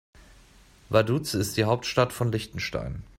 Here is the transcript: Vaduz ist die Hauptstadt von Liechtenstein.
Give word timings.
Vaduz 0.89 1.35
ist 1.35 1.57
die 1.57 1.65
Hauptstadt 1.65 2.11
von 2.11 2.31
Liechtenstein. 2.31 3.03